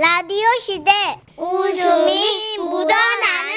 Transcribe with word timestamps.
라디오 0.00 0.46
시대 0.60 0.90
웃음이 1.36 2.56
묻어나는 2.56 3.52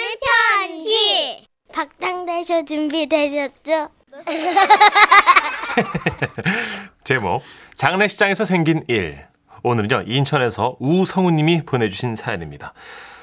편지. 0.59 1.47
박장대쇼 1.71 2.65
준비되셨죠? 2.65 3.87
제목 7.05 7.41
장례식장에서 7.77 8.43
생긴 8.43 8.83
일. 8.89 9.25
오늘은요 9.63 10.03
인천에서 10.05 10.75
우성우님이 10.81 11.61
보내주신 11.61 12.17
사연입니다. 12.17 12.73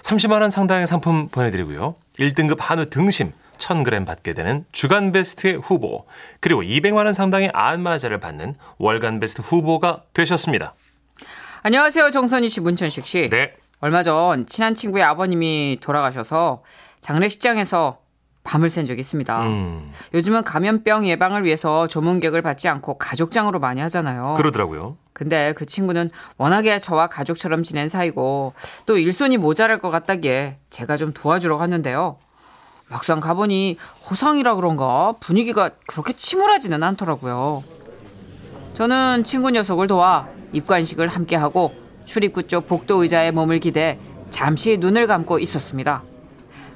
30만 0.01 0.41
원 0.41 0.51
상당의 0.51 0.87
상품 0.87 1.29
보내드리고요. 1.29 1.97
1등급 2.19 2.57
한우 2.61 2.89
등심 2.89 3.35
1000g 3.59 4.07
받게 4.07 4.33
되는 4.33 4.65
주간 4.73 5.13
베스트 5.13 5.57
후보 5.57 6.07
그리고 6.41 6.63
200만 6.63 7.05
원 7.05 7.13
상당의 7.13 7.51
안마자를 7.53 8.19
받는 8.19 8.55
월간 8.79 9.21
베스트 9.21 9.43
후보가 9.43 10.05
되셨습니다 10.15 10.73
안녕하세요, 11.63 12.09
정선희 12.11 12.49
씨, 12.49 12.63
문천식 12.63 13.07
씨. 13.07 13.29
네 13.29 13.55
얼마 13.81 14.03
전 14.03 14.47
친한 14.47 14.75
친구의 14.75 15.05
아버님이 15.05 15.77
돌아가셔서 15.83 16.63
장례식장에서 17.03 17.99
밤을 18.45 18.71
샌 18.71 18.87
적이 18.87 19.01
있습니다. 19.01 19.43
음, 19.43 19.93
요즘은 20.15 20.45
감염병 20.45 21.07
예방을 21.07 21.45
위해서 21.45 21.87
조문객을 21.87 22.41
받지 22.41 22.69
않고 22.69 22.97
가족장으로 22.97 23.59
많이 23.59 23.83
하잖아요. 23.83 24.35
그러더라고요 24.39 24.97
근데 25.13 25.53
그 25.53 25.67
친구는 25.67 26.11
워낙에 26.39 26.79
저와 26.79 27.09
가족처럼 27.09 27.63
지낸 27.63 27.91
사이고 27.91 28.55
또 28.87 28.97
일손이 28.97 29.37
모자랄 29.37 29.81
것 29.81 29.91
같다기에 29.91 30.57
제가 30.71 30.97
좀 30.97 31.13
도와주러 31.13 31.59
갔는데요. 31.59 32.17
막상 32.89 33.21
가보니 33.21 33.77
호상이라 34.09 34.55
그런가 34.55 35.15
분위기가 35.21 35.71
그렇게 35.87 36.15
침울하지는 36.15 36.83
않더라고요. 36.83 37.63
저는 38.73 39.25
친구 39.25 39.51
녀석을 39.51 39.87
도와 39.89 40.27
입관식을 40.53 41.09
함께하고 41.09 41.73
출입구 42.05 42.43
쪽 42.45 42.67
복도 42.67 43.03
의자에 43.03 43.31
몸을 43.31 43.61
기대 43.61 43.99
잠시 44.31 44.77
눈을 44.79 45.07
감고 45.07 45.39
있었습니다. 45.39 46.03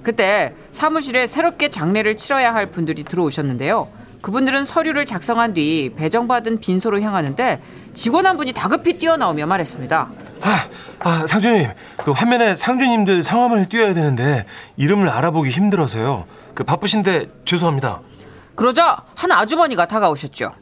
그때 0.03 0.55
사무실에 0.70 1.27
새롭게 1.27 1.69
장례를 1.69 2.17
치러야 2.17 2.55
할 2.55 2.70
분들이 2.70 3.05
들어오셨는데요. 3.05 3.89
그분들은 4.20 4.64
서류를 4.64 5.05
작성한 5.05 5.52
뒤 5.55 5.92
배정받은 5.97 6.61
빈소로 6.61 7.00
향하는데 7.00 7.61
직원 7.92 8.27
한 8.27 8.36
분이 8.36 8.52
다급히 8.52 8.98
뛰어나오며 8.98 9.47
말했습니다. 9.47 10.11
아, 10.41 10.69
아 11.00 11.27
상주님 11.27 11.70
그 12.05 12.11
화면에 12.11 12.56
상주님들 12.56 13.22
성함을 13.22 13.69
띄워야 13.69 13.92
되는데 13.92 14.47
이름을 14.77 15.08
알아보기 15.08 15.50
힘들어서요 15.50 16.27
그 16.55 16.64
바쁘신데 16.64 17.28
죄송합니다 17.45 18.00
그러자 18.55 19.02
한 19.14 19.33
아주머니가 19.33 19.86
다가오셨죠. 19.86 20.52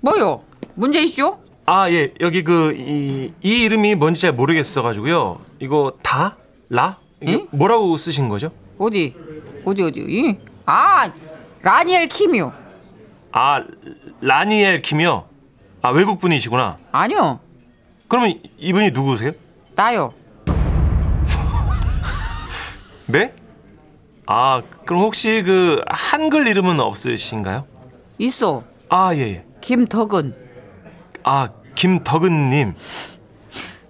뭐요? 0.00 0.42
문제 0.74 1.00
있죠? 1.02 1.38
아, 1.66 1.90
예. 1.90 2.12
여기 2.20 2.44
그, 2.44 2.74
이, 2.76 3.32
이 3.42 3.62
이름이 3.64 3.94
뭔지 3.94 4.22
잘 4.22 4.32
모르겠어가지고요. 4.32 5.40
이거 5.60 5.94
다? 6.02 6.36
라? 6.68 6.98
이게 7.20 7.34
응? 7.34 7.48
뭐라고 7.52 7.96
쓰신 7.96 8.28
거죠? 8.28 8.50
어디? 8.78 9.14
어디 9.64 9.82
어디? 9.82 10.00
이? 10.00 10.36
아 10.66 11.10
라니엘 11.62 12.08
키뮤. 12.08 12.50
아, 13.32 13.64
라니엘 14.20 14.82
김이요? 14.82 15.26
아, 15.82 15.90
외국 15.90 16.20
분이시구나. 16.20 16.78
아니요. 16.92 17.40
그러면 18.06 18.40
이분이 18.58 18.92
누구세요? 18.92 19.32
나요. 19.74 20.14
네? 23.06 23.34
아, 24.26 24.62
그럼 24.84 25.02
혹시 25.02 25.42
그, 25.44 25.82
한글 25.88 26.46
이름은 26.46 26.78
없으신가요? 26.78 27.66
있어. 28.18 28.62
아, 28.88 29.12
예, 29.16 29.20
예. 29.20 29.44
김덕은. 29.60 30.43
아, 31.24 31.48
김덕은님. 31.74 32.74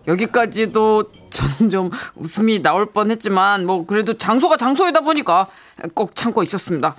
여기까지도 0.06 1.06
저는 1.30 1.70
좀 1.70 1.90
웃음이 2.16 2.62
나올 2.62 2.86
뻔했지만 2.92 3.66
뭐 3.66 3.86
그래도 3.86 4.14
장소가 4.14 4.56
장소이다 4.56 5.00
보니까 5.00 5.48
꼭 5.94 6.14
참고 6.14 6.42
있었습니다. 6.42 6.94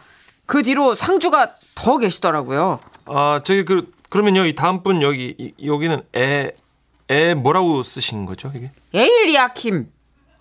그 0.46 0.62
뒤로 0.64 0.94
상주가 0.96 1.54
더 1.76 1.98
계시더라고요. 1.98 2.80
아, 3.06 3.42
저기 3.44 3.64
그, 3.66 3.92
그러면요, 4.10 4.46
이 4.46 4.56
다음 4.56 4.84
분 4.84 5.02
여기, 5.02 5.36
이- 5.38 5.54
여기는 5.66 6.04
에, 6.16 6.52
에 7.10 7.34
뭐라고 7.36 7.84
쓰신 7.84 8.26
거죠, 8.26 8.52
이게? 8.56 8.72
에일리아 8.94 9.50
킴. 9.54 9.88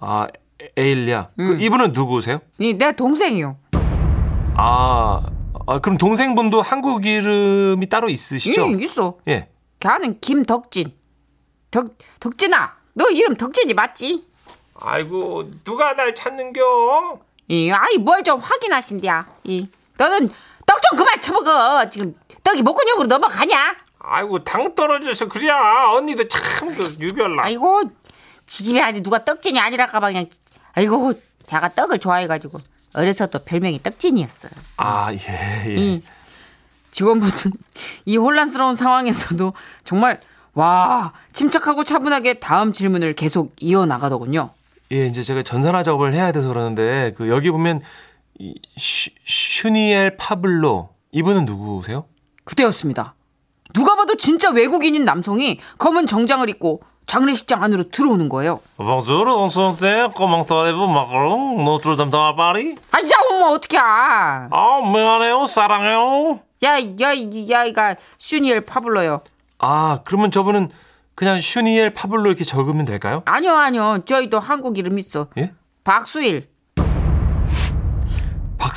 아, 0.01 0.27
에- 0.61 0.69
에일리아. 0.77 1.29
그 1.37 1.59
이분은 1.61 1.93
누구세요? 1.93 2.41
이내 2.59 2.93
동생이요. 2.97 3.57
아, 4.57 5.23
아, 5.67 5.79
그럼 5.81 5.99
동생분도 5.99 6.63
한국 6.63 7.05
이름이 7.07 7.89
따로 7.89 8.09
있으시죠? 8.09 8.65
응, 8.67 8.81
있어. 8.81 9.17
예. 9.29 9.49
걔는 9.85 10.19
김덕진. 10.21 10.93
덕 11.71 11.99
덕진아, 12.21 12.75
너 12.95 13.11
이름 13.11 13.37
덕진이 13.37 13.75
맞지? 13.75 14.25
아이고, 14.81 15.45
누가 15.63 15.93
날 15.95 16.15
찾는겨? 16.15 17.21
이 17.49 17.71
아이 17.71 17.99
뭘 17.99 18.23
좀 18.25 18.41
확인하신디야. 18.41 19.27
이 19.45 19.69
너는 19.99 20.31
떡 20.67 20.81
좀 20.89 20.99
그만 20.99 21.21
처먹어. 21.21 21.91
지금 21.91 22.15
떡이 22.43 22.63
목근육으로 22.63 23.07
넘어가냐? 23.09 23.77
아이고, 23.99 24.43
당 24.45 24.75
떨어져서 24.75 25.29
그래야. 25.29 25.89
언니도 25.91 26.29
참, 26.29 26.75
그, 26.75 26.85
유별나. 27.01 27.43
아이고 27.43 27.83
지집에 28.47 28.81
아직 28.81 29.03
누가 29.03 29.23
떡진이 29.25 29.59
아니랄까봐 29.59 30.09
그냥 30.09 30.27
아이고 30.75 31.13
제가 31.47 31.75
떡을 31.75 31.99
좋아해가지고 31.99 32.59
어려서 32.95 33.27
또 33.27 33.39
별명이 33.45 33.83
떡진이었어. 33.83 34.49
아, 34.77 35.13
예, 35.13 35.65
예. 35.69 35.75
이 35.75 36.03
직원분은 36.95 37.33
이 38.07 38.17
혼란스러운 38.17 38.77
상황에서도 38.77 39.53
정말 39.83 40.21
와 40.55 41.13
침착하고 41.33 41.83
차분하게 41.83 42.35
다음 42.35 42.73
질문을 42.73 43.15
계속 43.15 43.53
이어 43.59 43.85
나가더군요. 43.85 44.51
예, 44.93 45.07
이제 45.07 45.23
제가 45.25 45.43
전산화 45.43 45.83
작업을 45.83 46.15
해야 46.15 46.31
돼서 46.31 46.49
그러는데, 46.49 47.13
그, 47.17 47.29
여기 47.29 47.51
보면, 47.51 47.81
이, 48.39 48.55
슈, 48.77 49.11
슈니엘 49.25 50.17
파블로. 50.17 50.91
이분은 51.11 51.47
누구세요? 51.47 52.05
그때였습니다. 52.45 53.15
누가 53.73 53.97
봐도 53.97 54.15
진짜 54.17 54.51
외국인인 54.51 55.05
남성이 55.05 55.59
검은 55.79 56.07
정장을 56.07 56.49
입고 56.49 56.83
장례식장 57.19 57.63
안으로 57.63 57.85
들어오는 57.91 58.29
거예요. 58.29 58.61
Bonjour, 58.77 59.29
enchanté. 59.29 60.09
Comment 60.17 60.47
allez-vous, 60.51 60.89
Macron? 60.91 61.65
Dame 61.97 62.11
dans 62.11 62.35
Paris? 62.37 62.75
아, 62.91 62.99
야, 62.99 63.15
엄마. 63.31 63.55
야, 63.77 64.49
아, 64.51 64.81
미안해요. 64.93 65.47
사랑해요. 65.47 66.41
야, 66.65 66.77
이- 66.79 66.97
야, 67.51 67.65
이가 67.65 67.95
슈니엘 68.19 68.63
파블로요. 68.63 69.21
아, 69.59 70.01
그러면 70.05 70.33
저분은 70.33 70.71
그냥 71.15 71.41
슈니엘 71.41 71.95
파블로 71.95 72.27
이렇게 72.31 72.43
적으면 72.43 72.85
될까요? 72.85 73.23
아니요, 73.27 73.55
아니요. 73.55 73.99
저희도 74.05 74.41
한국 74.41 74.77
이름 74.79 74.99
있어. 74.99 75.29
예? 75.39 75.53
박수일. 75.85 76.49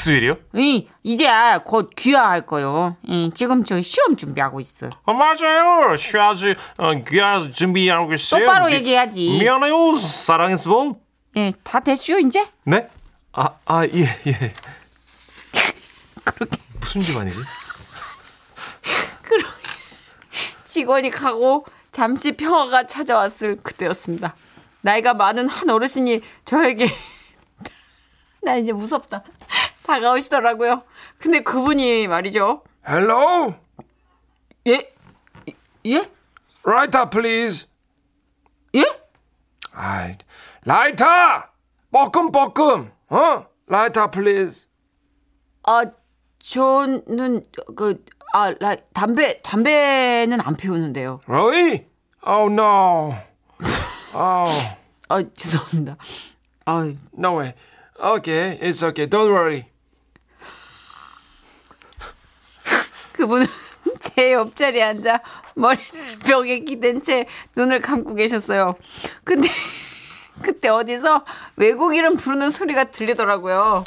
박수일이요? 0.02 0.38
이, 0.56 0.88
이제 1.04 1.28
곧 1.66 1.90
귀화할 1.96 2.46
거요. 2.46 2.96
이, 3.04 3.32
지금 3.34 3.64
저 3.64 3.82
시험 3.82 4.16
준비하고 4.16 4.60
있어. 4.60 4.90
어, 5.04 5.14
맞아요. 5.14 5.96
쉬어야지. 5.96 6.54
어, 6.78 6.92
귀화 7.04 7.40
준비하고 7.40 8.14
있어요. 8.14 8.46
똑바로 8.46 8.68
미- 8.68 8.74
얘기해야지. 8.74 9.40
미안해요. 9.40 9.96
사랑했어. 9.98 10.94
예, 11.36 11.52
다 11.64 11.80
됐슈, 11.80 12.20
이제? 12.20 12.46
네? 12.64 12.88
아, 13.34 13.50
아, 13.66 13.86
예, 13.86 14.04
예. 14.28 14.54
무슨 16.80 17.02
집안이지? 17.02 17.40
직원이 20.66 21.10
가고 21.10 21.66
잠시 21.92 22.34
평화가 22.38 22.86
찾아왔을 22.86 23.58
그때였습니다. 23.58 24.36
나이가 24.82 25.16
많은 25.16 25.50
한 25.50 25.70
어르신이 25.72 26.22
저에게 26.46 26.88
나 28.44 28.56
이제 28.56 28.72
무섭다 28.72 29.24
다가오시더라고요. 29.88 30.84
근데 31.18 31.40
그분이 31.40 32.08
말이죠. 32.08 32.64
Hello? 32.88 33.56
예? 34.68 34.94
예? 35.86 36.12
Lighter, 36.66 37.10
please. 37.10 37.68
예? 38.76 38.84
아이, 39.72 40.18
라이터! 40.66 41.06
뻐끔, 41.92 42.32
뻐끔. 42.32 42.92
어? 43.10 43.46
라이터, 43.68 44.12
please. 44.12 44.68
아 45.64 45.84
저는 46.40 47.46
그 47.76 48.04
아, 48.34 48.54
라, 48.60 48.76
담배 48.94 49.42
담배는 49.42 50.42
안 50.42 50.56
피우는데요. 50.58 51.22
Really? 51.28 51.88
Oh, 52.26 52.52
no. 52.52 53.14
Oh, 54.14 54.78
아 55.10 55.24
죄송합니다. 55.36 55.98
아 56.66 56.94
no 57.18 57.40
way. 57.40 57.54
Okay, 58.00 58.60
it's 58.62 58.84
okay. 58.84 59.08
Don't 59.08 59.32
worry. 59.32 59.66
그분은 63.18 63.48
제 64.00 64.34
옆자리에 64.34 64.84
앉아 64.84 65.22
머리를 65.56 66.20
벽에 66.20 66.60
기댄 66.60 67.02
채 67.02 67.26
눈을 67.56 67.82
감고 67.82 68.14
계셨어요. 68.14 68.76
근데 69.24 69.50
그때 70.44 70.70
어디서 70.70 71.26
외국 71.56 71.96
이름 71.96 72.16
부르는 72.16 72.52
소리가 72.52 72.86
들리더라고요. 72.86 73.84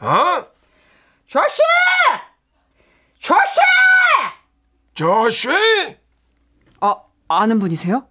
어? 0.00 0.46
조시! 1.26 1.62
조시! 3.20 3.60
조시! 4.94 5.48
아, 6.80 6.96
아는 7.28 7.60
분이세요? 7.60 8.08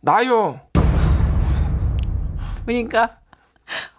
나요. 0.00 0.60
보니까 2.64 3.18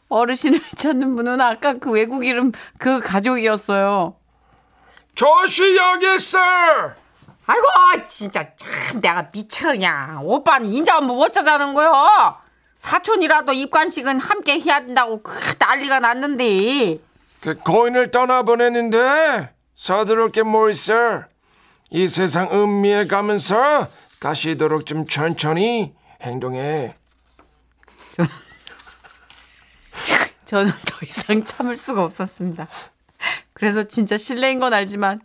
어르신을 0.09 0.59
찾는 0.75 1.15
분은 1.15 1.39
아까 1.39 1.73
그 1.77 1.91
외국 1.91 2.25
이름 2.25 2.51
그 2.79 2.99
가족이었어요. 2.99 4.18
조시 5.19 5.75
여기 5.75 6.15
있어. 6.15 6.39
아이고 7.45 7.65
진짜 8.07 8.45
참 8.55 9.01
내가 9.01 9.29
미쳐 9.33 9.71
그냥 9.71 10.21
오빠는 10.23 10.69
인자 10.69 11.01
뭐 11.01 11.25
어쩌자는 11.25 11.73
거요 11.73 11.91
사촌이라도 12.77 13.51
입관식은 13.51 14.21
함께 14.21 14.61
해야 14.61 14.79
된다고 14.79 15.21
그 15.21 15.37
난리가 15.59 15.99
났는데 15.99 16.99
그 17.41 17.57
고인을 17.57 18.11
떠나보냈는데 18.11 19.53
서두를 19.75 20.29
게 20.29 20.43
뭐 20.43 20.69
있어? 20.69 21.23
이 21.89 22.07
세상 22.07 22.49
음미에 22.53 23.07
가면서 23.07 23.89
가시도록 24.21 24.85
좀 24.85 25.05
천천히 25.05 25.93
행동해. 26.21 26.95
저는 30.45 30.71
더 30.71 31.05
이상 31.05 31.43
참을 31.43 31.75
수가 31.75 32.05
없었습니다. 32.05 32.69
그래서 33.59 33.83
진짜 33.83 34.17
실례인 34.17 34.59
건 34.59 34.73
알지만 34.73 35.19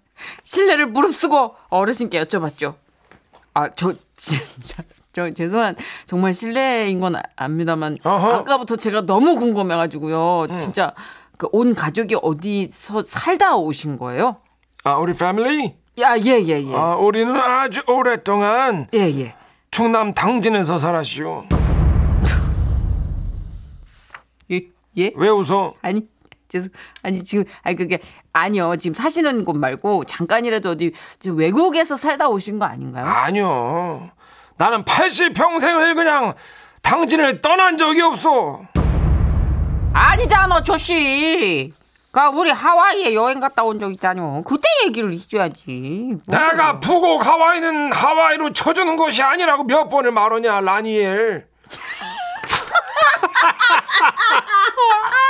실례를 0.44 0.86
무릅쓰고 0.86 1.54
어르신께 1.70 2.22
여쭤봤죠. 2.24 2.74
아 3.54 3.68
저 3.70 3.94
진짜 4.16 4.82
저 5.12 5.30
죄송한 5.30 5.76
정말 6.06 6.34
실례인 6.34 6.98
건 7.00 7.14
아- 7.16 7.22
압니다만 7.36 7.98
어허. 8.02 8.32
아까부터 8.34 8.76
제가 8.76 9.02
너무 9.02 9.36
궁금해 9.36 9.76
가지고요. 9.76 10.56
진짜 10.58 10.92
그 11.36 11.48
온 11.52 11.74
가족이 11.74 12.16
어디서 12.22 13.02
살다 13.02 13.56
오신 13.56 13.98
거예요? 13.98 14.36
아 14.84 14.96
우리 14.96 15.12
패밀리? 15.12 15.74
야 16.00 16.16
예 16.16 16.44
예 16.48 16.62
예. 16.68 16.74
아 16.74 16.96
우리는 16.96 17.34
아주 17.36 17.82
오랫동안 17.86 18.88
예, 18.94 18.98
예. 19.20 19.34
충남 19.70 20.12
당진에서 20.12 20.78
살았시오. 20.78 21.44
예? 24.50 24.60
예? 24.98 25.12
왜 25.16 25.28
웃어? 25.28 25.74
아니, 25.82 26.08
죄송, 26.54 26.68
아니, 27.02 27.24
지금, 27.24 27.44
아니, 27.64 27.74
그게, 27.74 27.98
아니요. 28.32 28.76
지금 28.76 28.94
사시는 28.94 29.44
곳 29.44 29.56
말고, 29.56 30.04
잠깐이라도 30.04 30.70
어디, 30.70 30.92
지금 31.18 31.36
외국에서 31.38 31.96
살다 31.96 32.28
오신 32.28 32.60
거 32.60 32.64
아닌가요? 32.64 33.04
아니요. 33.06 34.10
나는 34.56 34.84
80평생을 34.84 35.96
그냥 35.96 36.34
당진을 36.82 37.42
떠난 37.42 37.76
적이 37.76 38.02
없어. 38.02 38.60
아니잖아, 39.92 40.62
조씨. 40.62 41.72
그, 42.12 42.20
우리 42.20 42.52
하와이에 42.52 43.14
여행 43.14 43.40
갔다 43.40 43.64
온 43.64 43.80
적 43.80 43.90
있잖요. 43.90 44.42
그때 44.44 44.62
얘기를 44.86 45.12
해줘야지. 45.12 46.14
뭐 46.26 46.38
내가 46.38 46.78
푸곡 46.78 47.26
하와이는 47.26 47.92
하와이로 47.92 48.52
쳐주는 48.52 48.94
것이 48.96 49.24
아니라고 49.24 49.64
몇 49.64 49.88
번을 49.88 50.12
말하냐, 50.12 50.60
라니엘. 50.60 51.48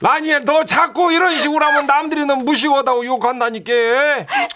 라니엘, 0.00 0.44
너 0.44 0.64
자꾸 0.64 1.12
이런 1.12 1.38
식으로 1.38 1.64
하면 1.66 1.86
남들이 1.86 2.24
너 2.24 2.36
무시하다고 2.36 3.04
욕한다니까. 3.04 3.72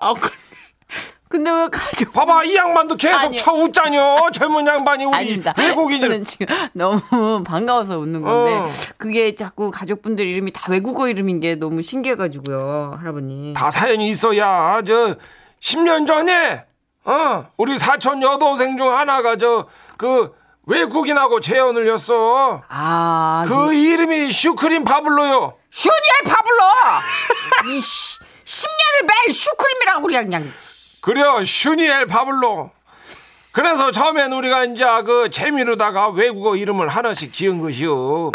아, 0.00 0.14
그, 0.14 0.30
근데 1.28 1.50
왜 1.50 1.68
가족. 1.70 2.12
봐봐, 2.12 2.44
이 2.44 2.54
양반도 2.56 2.96
계속 2.96 3.16
아니요. 3.26 3.38
쳐 3.38 3.52
웃자녀. 3.52 4.30
젊은 4.32 4.66
양반이 4.66 5.04
우리 5.04 5.14
아닙니다. 5.16 5.52
외국인을. 5.58 6.08
저는 6.08 6.24
지금 6.24 6.46
너무 6.72 7.00
반가워서 7.44 7.98
웃는 7.98 8.22
건데 8.22 8.52
어. 8.54 8.68
그게 8.96 9.34
자꾸 9.34 9.70
가족분들 9.70 10.24
이름이 10.26 10.52
다 10.52 10.70
외국어 10.70 11.08
이름인 11.08 11.40
게 11.40 11.56
너무 11.56 11.82
신기해가지고요, 11.82 12.96
할아버님. 13.00 13.52
다 13.52 13.70
사연이 13.70 14.08
있어야 14.08 14.80
저 14.86 15.16
10년 15.60 16.06
전에 16.06 16.64
어 17.04 17.46
우리 17.58 17.76
사촌 17.78 18.22
여동생 18.22 18.78
중 18.78 18.96
하나가 18.96 19.36
저 19.36 19.66
그 19.98 20.32
외국인하고 20.68 21.40
재혼을 21.40 21.92
했어. 21.92 22.62
아, 22.68 23.44
그 23.48 23.72
이름이 23.72 24.30
슈크림 24.30 24.84
파블로요. 24.84 25.54
슈니엘 25.70 26.24
파블로! 26.26 26.64
이 27.74 27.80
씨, 27.80 28.18
10년을 28.44 29.06
매일 29.06 29.32
슈크림이라고 29.34 30.06
그래, 30.06 30.22
그냥. 30.24 30.52
그래 31.02 31.22
슈니엘 31.44 32.06
파블로. 32.06 32.70
그래서 33.52 33.90
처음엔 33.90 34.32
우리가 34.34 34.64
이제 34.66 34.84
그 35.04 35.30
재미로다가 35.30 36.10
외국어 36.10 36.54
이름을 36.54 36.88
하나씩 36.88 37.32
지은 37.32 37.60
것이요. 37.60 38.30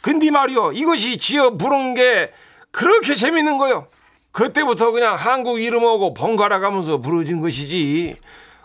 근데 0.00 0.30
말이요 0.30 0.72
이것이 0.72 1.18
지어 1.18 1.50
부른 1.56 1.94
게 1.94 2.32
그렇게 2.70 3.14
재밌는 3.14 3.58
거요. 3.58 3.86
그때부터 4.32 4.90
그냥 4.92 5.14
한국 5.14 5.60
이름하고 5.60 6.14
번갈아 6.14 6.58
가면서 6.60 6.98
부르진 6.98 7.40
것이지. 7.40 8.16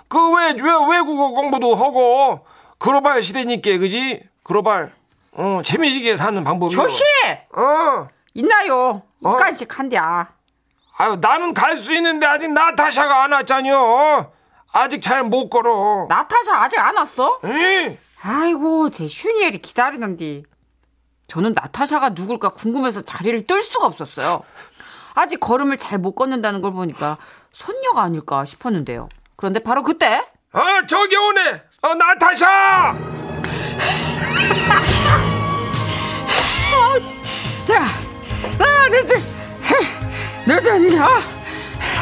그 0.07 0.17
왜 0.35 0.53
왜 0.53 0.97
외국어 0.97 1.29
공부도 1.31 1.75
하고 1.75 2.45
글로벌 2.81 3.21
시대니까 3.21 3.77
그지? 3.77 4.23
글로벌 4.43 4.91
어 5.33 5.61
재미지게 5.63 6.17
사는 6.17 6.43
방법이요. 6.43 6.81
조씨! 6.81 7.03
어. 7.55 8.07
있나요? 8.33 9.03
어? 9.23 9.33
이간씩 9.35 9.77
한대야. 9.77 10.27
아유 10.97 11.17
나는 11.21 11.53
갈 11.53 11.77
수 11.77 11.93
있는데 11.93 12.25
아직 12.25 12.51
나타샤가 12.51 13.23
안 13.23 13.31
왔잖여. 13.33 14.31
아직 14.73 15.01
잘 15.03 15.23
못 15.23 15.49
걸어. 15.49 16.07
나타샤 16.09 16.55
아직 16.55 16.79
안 16.79 16.97
왔어? 16.97 17.39
응? 17.43 17.97
아이고, 18.23 18.89
제 18.89 19.05
슈니엘이 19.05 19.59
기다리는데. 19.59 20.43
저는 21.27 21.53
나타샤가 21.53 22.09
누굴까 22.09 22.49
궁금해서 22.49 23.01
자리를 23.01 23.45
뜰 23.47 23.61
수가 23.61 23.85
없었어요. 23.85 24.41
아직 25.13 25.39
걸음을 25.39 25.77
잘 25.77 25.99
못 25.99 26.15
걷는다는 26.15 26.61
걸 26.61 26.71
보니까 26.73 27.17
손녀가 27.51 28.01
아닐까 28.01 28.43
싶었는데요. 28.45 29.07
그런데 29.35 29.59
바로 29.59 29.83
그때 29.83 30.25
어 30.53 30.61
저기 30.87 31.15
오네. 31.15 31.63
어 31.83 31.95
나타샤. 31.95 32.45
야, 37.71 37.85
아, 38.59 38.89
늦은, 38.89 39.17
늦은가? 40.45 41.07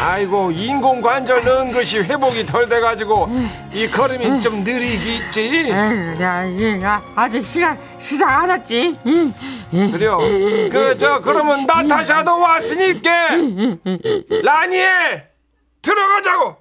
아이고 0.01 0.51
인공 0.51 1.01
관절 1.01 1.43
넣은 1.43 1.71
것이 1.71 1.99
회복이 1.99 2.45
덜 2.45 2.67
돼가지고 2.67 3.29
이 3.73 3.87
걸음이 3.87 4.41
좀 4.41 4.63
느리겠지. 4.63 5.69
야, 5.69 6.45
얘가 6.49 7.01
아직 7.15 7.45
시간 7.45 7.77
시작 7.97 8.29
안 8.29 8.49
왔지. 8.49 8.97
그래요. 9.71 10.17
그저 10.71 11.21
그러면 11.21 11.65
나타샤도 11.65 12.37
왔으니까 12.39 13.29
라니엘 14.43 15.27
들어가자고. 15.81 16.57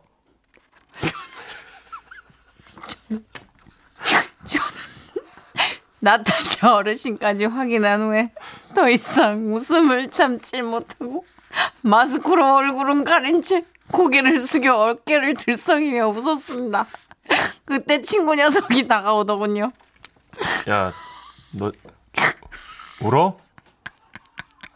나타샤 6.01 6.77
어르신까지 6.77 7.47
확인한 7.47 8.03
후에 8.03 8.31
더 8.75 8.89
이상 8.89 9.55
웃음을 9.55 10.11
참지 10.11 10.63
못하고 10.63 11.25
마스크로 11.83 12.57
얼굴은 12.57 13.05
가린 13.05 13.43
채 13.43 13.65
고개를 13.91 14.39
숙여 14.39 14.75
어깨를 14.77 15.35
들썩이며 15.35 16.09
웃었습니다. 16.09 16.87
그때 17.65 18.01
친구 18.01 18.35
녀석이 18.35 18.87
다가오더군요. 18.87 19.73
야, 20.69 20.93
너 21.53 21.73
울어? 23.01 23.39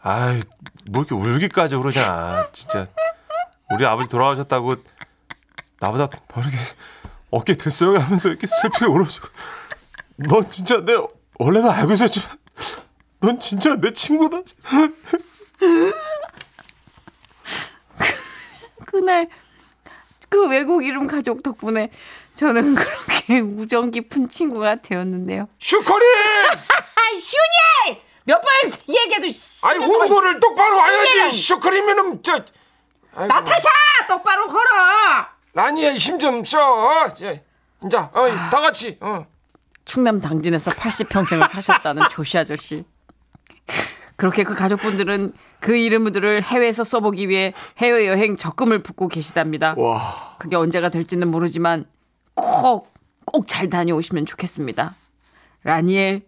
아이, 0.01 0.41
뭐 0.89 1.03
이렇게 1.03 1.15
울기까지 1.15 1.75
그러냐. 1.77 2.47
진짜. 2.51 2.85
우리 3.71 3.85
아버지 3.85 4.09
돌아가셨다고 4.09 4.75
나보다 5.79 6.07
더 6.07 6.41
이렇게 6.41 6.57
어깨 7.31 7.55
들썩하면서 7.55 8.29
이렇게 8.29 8.47
슬프게 8.47 8.85
울어주고. 8.85 9.27
넌 10.17 10.49
진짜 10.49 10.79
내 10.81 10.95
원래도 11.39 11.71
알고 11.71 11.93
있었지만 11.93 12.29
넌 13.19 13.39
진짜 13.39 13.75
내 13.75 13.91
친구다. 13.93 14.41
그날 18.85 19.27
그 20.29 20.47
외국 20.47 20.83
이름 20.85 21.07
가족 21.07 21.41
덕분에 21.41 21.89
저는 22.35 22.75
그렇게 22.75 23.39
우정 23.39 23.91
깊은 23.91 24.29
친구가 24.29 24.75
되었는데요. 24.77 25.47
슈커리. 25.59 26.05
아, 26.05 26.51
슈니엘! 27.19 28.01
몇번 28.25 28.47
얘기해도 28.87 29.27
아이 29.63 29.77
운거를 29.77 30.39
똑바로 30.39 30.77
와야지. 30.77 31.37
슈커리면은 31.37 32.23
저 32.23 32.33
아이고, 33.15 33.27
나타샤! 33.27 33.69
똑바로 34.07 34.47
걸어! 34.47 35.27
라니엘 35.53 35.97
힘좀 35.97 36.43
써. 36.43 37.07
이제 37.13 37.43
이제 37.85 37.97
어, 37.97 38.09
다 38.51 38.61
같이. 38.61 38.97
어. 39.01 39.25
충남 39.85 40.21
당진에서 40.21 40.71
80평생을 40.71 41.49
사셨다는 41.49 42.09
조시 42.11 42.37
아저씨. 42.37 42.83
그렇게 44.15 44.43
그 44.43 44.53
가족분들은 44.55 45.33
그 45.59 45.75
이름들을 45.75 46.43
해외에서 46.43 46.83
써보기 46.83 47.27
위해 47.29 47.53
해외여행 47.79 48.35
적금을 48.35 48.83
붓고 48.83 49.07
계시답니다. 49.07 49.73
와. 49.77 50.35
그게 50.39 50.55
언제가 50.55 50.89
될지는 50.89 51.29
모르지만 51.29 51.85
꼭, 52.35 52.93
꼭 53.25 53.47
잘 53.47 53.69
다녀오시면 53.69 54.25
좋겠습니다. 54.25 54.95
라니엘, 55.63 56.21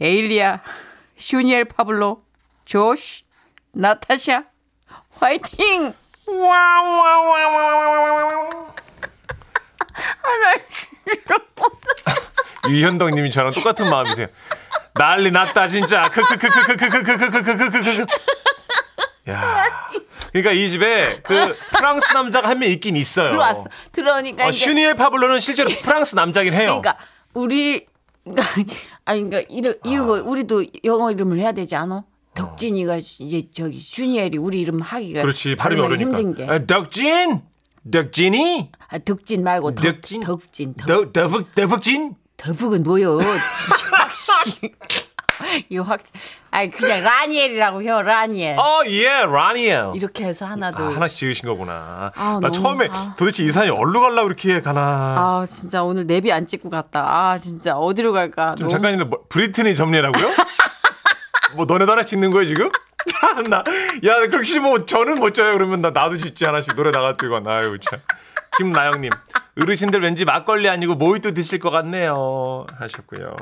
에일리아, 0.00 0.60
슈니엘 1.16 1.64
파블로, 1.66 2.22
조시, 2.64 3.24
나타샤, 3.72 4.44
화이팅! 5.18 5.92
와와와와와와. 6.26 7.94
아, 10.22 10.28
나 10.42 10.54
진짜 10.68 11.38
유현덕님이 12.68 13.30
저랑 13.30 13.52
똑같은 13.52 13.88
마음이세요. 13.90 14.26
난리 14.94 15.30
났다 15.30 15.66
진짜. 15.66 16.08
크크크크크크크크크크크크크크. 16.10 18.06
야. 19.30 19.64
그러니까 20.32 20.52
이 20.52 20.68
집에 20.68 21.20
그 21.22 21.54
프랑스 21.76 22.12
남자가 22.12 22.48
한 22.48 22.58
명 22.58 22.68
있긴 22.70 22.96
있어요. 22.96 23.30
들어왔어. 23.30 23.64
들어오니까 23.92 24.46
어, 24.46 24.48
이제 24.50 24.58
슈니엘 24.64 24.96
파블로는 24.96 25.40
실제로 25.40 25.70
프랑스 25.82 26.14
남자긴 26.16 26.52
해요. 26.54 26.80
그러니까 26.82 26.96
우리 27.34 27.86
아니 29.04 29.22
그러니까 29.28 29.40
이름 29.48 29.74
이거 29.84 30.22
우리도 30.24 30.64
영어 30.84 31.10
이름을 31.12 31.38
해야 31.38 31.52
되지 31.52 31.76
않아? 31.76 32.04
덕진이가 32.34 32.96
이제 32.96 33.42
저기 33.54 33.78
슈니엘이 33.78 34.38
우리 34.38 34.58
이름 34.60 34.80
하기가 34.80 35.20
그렇지 35.22 35.54
발음이 35.56 35.80
어려니까. 35.80 36.18
힘든 36.18 36.34
게 36.34 36.44
아, 36.52 36.58
덕진, 36.66 37.42
덕진이, 37.92 38.72
아, 38.88 38.98
덕진 38.98 39.44
말고 39.44 39.76
덕, 39.76 39.82
덕진? 39.84 40.20
덕진 40.20 40.74
덕, 40.74 41.12
덕 41.12 41.54
더북진. 41.54 42.16
더북은 42.44 42.82
뭐요? 42.82 43.18
이거 45.68 45.82
확 45.82 46.00
아니 46.50 46.70
그냥 46.70 47.02
라니엘이라고 47.02 47.82
해 47.82 47.86
라니엘 48.02 48.58
어, 48.58 48.82
예, 48.86 49.08
라니엘. 49.08 49.92
이렇게 49.94 50.24
해서 50.24 50.44
하나도 50.46 50.84
아, 50.84 50.94
하나씩 50.94 51.18
지으신 51.18 51.48
거구나. 51.48 52.12
아, 52.14 52.38
나 52.40 52.48
너무- 52.48 52.52
처음에 52.52 52.88
아. 52.92 53.14
도대체 53.18 53.42
이 53.44 53.50
사람이 53.50 53.72
어디로 53.72 54.00
가려고 54.00 54.26
이렇게 54.28 54.60
가나. 54.60 54.80
아 54.80 55.46
진짜 55.48 55.82
오늘 55.82 56.06
내비 56.06 56.30
안 56.32 56.46
찍고 56.46 56.70
갔다 56.70 57.00
아 57.04 57.38
진짜 57.38 57.74
어디로 57.76 58.12
갈까 58.12 58.54
좀 58.56 58.68
너무- 58.68 58.70
잠깐인데 58.70 59.04
뭐, 59.04 59.20
브리트니 59.28 59.74
점례라고요? 59.74 60.30
뭐 61.56 61.64
너네도 61.66 61.90
하나씩 61.90 62.10
짓는 62.10 62.30
거야 62.30 62.44
지금? 62.44 62.70
참나. 63.10 63.58
야 64.04 64.14
그렇게 64.30 64.60
뭐 64.60 64.86
저는 64.86 65.18
못 65.18 65.34
져요 65.34 65.54
그러면 65.54 65.80
나 65.82 65.90
나도 65.90 66.18
짓지 66.18 66.44
하나씩 66.44 66.76
노래 66.76 66.90
나가뜨건 66.92 67.46
아유 67.48 67.78
참. 67.80 67.98
김나영님 68.58 69.10
어르신들 69.60 70.00
왠지 70.02 70.24
막걸리 70.24 70.68
아니고 70.68 70.94
모히또 70.94 71.32
드실 71.32 71.58
것 71.58 71.70
같네요 71.70 72.66
하셨고요. 72.78 73.36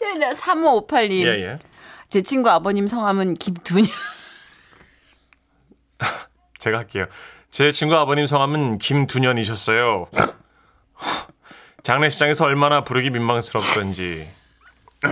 네, 0.00 0.32
3558님 0.34 1.26
예 1.26 1.30
예. 1.42 1.58
제 2.08 2.22
친구 2.22 2.50
아버님 2.50 2.88
성함은 2.88 3.34
김두녀 3.34 3.88
제가 6.58 6.78
할게요. 6.78 7.06
제 7.50 7.72
친구 7.72 7.96
아버님 7.96 8.26
성함은 8.26 8.78
김두년이셨어요. 8.78 10.08
장례식장에서 11.82 12.44
얼마나 12.44 12.82
부르기 12.82 13.10
민망스럽던지. 13.10 14.28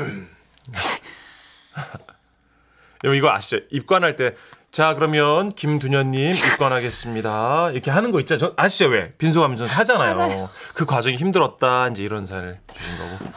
여러분 3.04 3.16
이거 3.18 3.30
아시죠? 3.30 3.58
입관할 3.70 4.16
때. 4.16 4.34
자 4.75 4.93
그러면 4.95 5.50
김두년님 5.50 6.35
입관하겠습니다. 6.35 7.71
이렇게 7.71 7.93
하는 7.93 8.11
거 8.11 8.19
있죠? 8.19 8.37
저 8.38 8.54
아시죠 8.57 8.87
왜? 8.87 9.12
빈소가면 9.19 9.57
전 9.57 9.69
하잖아요. 9.69 10.50
그 10.75 10.85
과정이 10.85 11.14
힘들었다 11.14 11.87
이제 11.90 12.02
이런 12.02 12.26
사연을 12.26 12.59
주신 12.75 12.99
거고. 12.99 13.33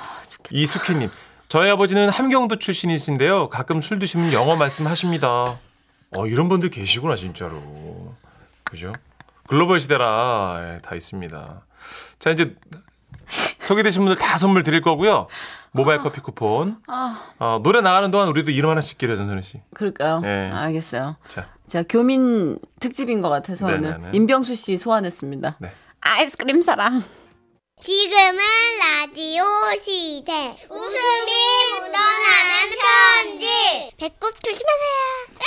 이숙희님 0.49 1.11
저희 1.47 1.69
아버지는 1.69 2.09
함경도 2.09 2.55
출신이신데요. 2.55 3.49
가끔 3.49 3.81
술 3.81 3.99
드시면 3.99 4.33
영어 4.33 4.55
말씀하십니다. 4.55 5.59
어 6.15 6.25
이런 6.25 6.49
분들 6.49 6.71
계시구나 6.71 7.15
진짜로. 7.15 8.15
그죠? 8.63 8.91
글로벌 9.45 9.79
시대라 9.79 10.57
예, 10.59 10.77
다 10.79 10.95
있습니다. 10.95 11.61
자 12.17 12.31
이제 12.31 12.55
소개되신 13.67 14.05
분들 14.05 14.15
다 14.15 14.37
선물 14.37 14.63
드릴 14.63 14.79
거고요. 14.81 15.27
모바일 15.71 15.99
커피 15.99 16.21
쿠폰. 16.21 16.77
어, 16.87 17.59
노래 17.63 17.81
나가는 17.81 18.09
동안 18.09 18.29
우리도 18.29 18.51
이름 18.51 18.69
하나씩 18.69 18.97
기려 18.97 19.17
전선우 19.17 19.41
씨. 19.41 19.59
그럴까요? 19.73 20.21
네. 20.21 20.49
알겠어요. 20.49 21.17
자, 21.27 21.49
자 21.67 21.83
교민 21.83 22.59
특집인 22.79 23.21
것 23.21 23.27
같아서 23.27 23.65
오늘 23.65 23.81
네네네. 23.81 24.09
임병수 24.13 24.55
씨 24.55 24.77
소환했습니다. 24.77 25.57
네. 25.59 25.73
아이스크림 25.99 26.61
사랑. 26.61 27.03
지금은 27.81 28.39
라디오 28.79 29.43
시대. 29.83 30.55
웃음이 30.69 31.31
묻어나는 31.73 32.77
편지. 32.79 33.91
배꼽 33.97 34.33
조심하세요. 34.43 35.37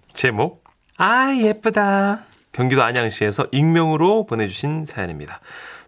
제목 0.14 0.64
아 0.96 1.34
예쁘다. 1.36 2.24
경기도 2.52 2.82
안양시에서 2.82 3.48
익명으로 3.52 4.24
보내주신 4.26 4.84
사연입니다. 4.86 5.40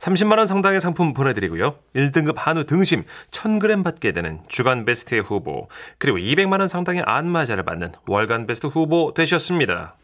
30만 0.02 0.36
원 0.38 0.48
상당의 0.48 0.80
상품 0.80 1.14
보내드리고요. 1.14 1.76
1등급 1.94 2.34
한우 2.36 2.64
등심 2.64 3.04
1000g 3.30 3.84
받게 3.84 4.10
되는 4.10 4.40
주간 4.48 4.84
베스트 4.84 5.20
후보 5.20 5.68
그리고 5.98 6.18
200만 6.18 6.58
원 6.58 6.66
상당의 6.66 7.04
안마자를 7.06 7.62
받는 7.62 7.92
월간 8.08 8.48
베스트 8.48 8.66
후보 8.66 9.14
되셨습니다. 9.14 9.94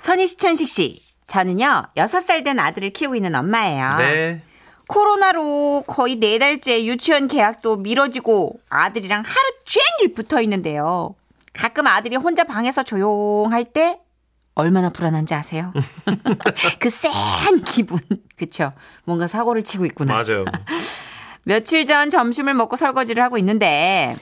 선희 0.00 0.26
씨, 0.26 0.36
천식 0.36 0.68
씨. 0.68 1.02
저는요, 1.28 1.84
6살 1.96 2.44
된 2.44 2.58
아들을 2.58 2.90
키우고 2.90 3.14
있는 3.14 3.36
엄마예요. 3.36 3.90
네. 3.98 4.42
코로나로 4.88 5.84
거의 5.86 6.16
네 6.16 6.40
달째 6.40 6.84
유치원 6.84 7.28
계약도 7.28 7.76
미뤄지고 7.76 8.58
아들이랑 8.68 9.22
하루 9.24 9.48
종일 9.64 10.12
붙어 10.12 10.40
있는데요. 10.40 11.14
가끔 11.52 11.86
아들이 11.86 12.16
혼자 12.16 12.42
방에서 12.42 12.82
조용할 12.82 13.64
때 13.66 14.00
얼마나 14.54 14.90
불안한지 14.90 15.34
아세요? 15.34 15.72
그 16.78 16.90
쎄한 16.90 17.62
기분. 17.64 17.98
그쵸? 18.36 18.72
뭔가 19.04 19.26
사고를 19.26 19.62
치고 19.62 19.86
있구나. 19.86 20.14
맞아요. 20.14 20.44
며칠 21.44 21.86
전 21.86 22.10
점심을 22.10 22.54
먹고 22.54 22.76
설거지를 22.76 23.22
하고 23.22 23.38
있는데 23.38 24.16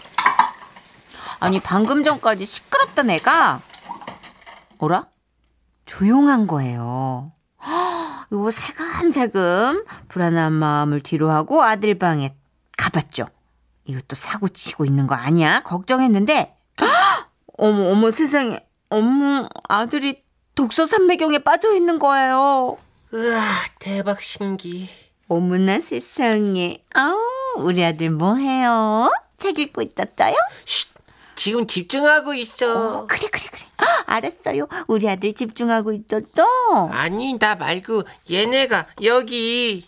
아니 1.41 1.61
방금 1.61 2.03
전까지 2.05 2.47
시끄럽던 2.47 3.11
애가 3.11 3.61
어라? 4.79 5.07
조용한 5.85 6.47
거예요. 6.47 7.33
헉, 7.67 8.27
이거 8.31 8.51
살금살금 8.51 9.85
불안한 10.09 10.53
마음을 10.53 11.01
뒤로 11.01 11.31
하고 11.31 11.63
아들 11.63 11.99
방에 11.99 12.35
가봤죠. 12.77 13.27
이것도 13.85 14.15
사고 14.15 14.49
치고 14.49 14.85
있는 14.85 15.07
거 15.07 15.15
아니야? 15.15 15.61
걱정했는데 15.61 16.57
헉, 16.81 17.29
어머 17.59 17.91
어머 17.91 18.11
세상에 18.13 18.61
어머 18.91 19.49
아들이 19.69 20.23
독서 20.55 20.87
삼매경에 20.87 21.39
빠져 21.39 21.75
있는 21.75 21.99
거예요. 21.99 22.79
우와 23.13 23.43
대박 23.79 24.23
신기 24.23 24.89
어머나 25.29 25.81
세상에. 25.81 26.83
아우, 26.95 27.17
우리 27.59 27.85
아들 27.85 28.11
뭐 28.11 28.35
해요? 28.37 29.11
책 29.37 29.59
읽고 29.59 29.83
있었어요? 29.83 30.35
지금 31.37 31.67
집중하고 31.69 32.35
있어 32.35 32.99
어, 32.99 33.07
그래, 33.07 33.29
그래, 33.31 33.45
그래. 33.53 33.63
아, 33.77 34.15
알았어요. 34.17 34.67
우리 34.89 35.09
아들 35.09 35.33
집중하고 35.35 35.93
있었어. 35.93 36.89
아니 36.91 37.39
나 37.39 37.55
말고 37.55 38.03
얘네가 38.29 38.87
여기 39.05 39.87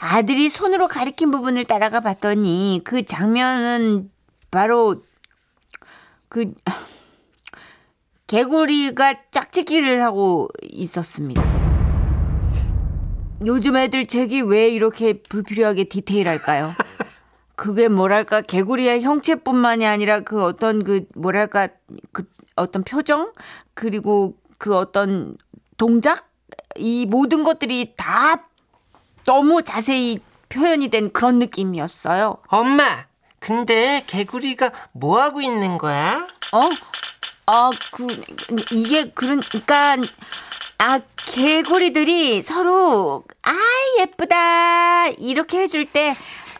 아들이 0.00 0.48
손으로 0.48 0.88
가리킨 0.88 1.30
부분을 1.30 1.66
따라가 1.66 2.00
봤더니 2.00 2.80
그 2.82 3.04
장면은 3.04 4.10
바로 4.50 5.02
그 6.28 6.52
개구리가 8.30 9.16
짝짓기를 9.32 10.04
하고 10.04 10.48
있었습니다. 10.62 11.42
요즘 13.44 13.76
애들 13.76 14.06
책이 14.06 14.42
왜 14.42 14.68
이렇게 14.68 15.14
불필요하게 15.14 15.84
디테일할까요? 15.84 16.70
그게 17.56 17.88
뭐랄까 17.88 18.40
개구리의 18.40 19.02
형체뿐만이 19.02 19.84
아니라 19.84 20.20
그 20.20 20.44
어떤 20.44 20.84
그 20.84 21.06
뭐랄까 21.16 21.70
그 22.12 22.22
어떤 22.54 22.84
표정 22.84 23.32
그리고 23.74 24.36
그 24.58 24.76
어떤 24.76 25.36
동작 25.76 26.28
이 26.76 27.06
모든 27.06 27.42
것들이 27.42 27.94
다 27.96 28.46
너무 29.24 29.64
자세히 29.64 30.20
표현이 30.48 30.86
된 30.86 31.10
그런 31.10 31.40
느낌이었어요. 31.40 32.36
엄마 32.46 33.10
근데 33.40 34.04
개구리가 34.06 34.70
뭐 34.92 35.20
하고 35.20 35.40
있는 35.40 35.78
거야? 35.78 36.28
어? 36.52 36.60
아, 37.52 37.70
그, 37.92 38.06
이게, 38.72 39.10
그러니까, 39.10 39.96
아, 40.78 41.00
개구리들이 41.16 42.42
서로, 42.42 43.24
아, 43.42 43.52
예쁘다. 43.98 45.08
이렇게 45.18 45.58
해줄 45.62 45.84
때, 45.84 46.14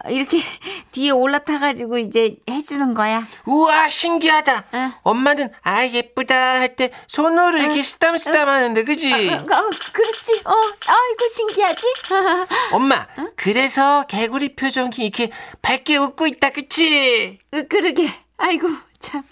이렇게 0.09 0.39
뒤에 0.93 1.11
올라타가지고 1.11 1.99
이제 1.99 2.37
해주는 2.49 2.95
거야. 2.95 3.29
우와 3.45 3.87
신기하다 3.89 4.65
응. 4.73 4.93
엄마는 5.03 5.51
아 5.63 5.87
예쁘다 5.87 6.35
할 6.61 6.75
때 6.75 6.91
손으로 7.07 7.59
이렇게 7.59 7.83
쓰담쓰담 7.83 8.49
하는데 8.49 8.83
그지? 8.83 9.13
어, 9.13 9.47
그렇지. 9.47 10.41
어, 10.47 10.53
아이고, 10.53 11.29
신기하지? 11.35 11.87
엄마 12.73 13.07
그래서 13.37 14.07
개구리 14.09 14.57
표정이 14.57 14.91
이렇게 14.97 15.31
밝게 15.61 15.99
웃고 15.99 16.27
있다 16.29 16.49
그치? 16.49 17.39
그, 17.51 17.69
그러게. 17.69 18.11
아이고, 18.39 18.69
참. 19.01 19.23